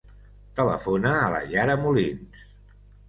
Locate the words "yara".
1.53-1.77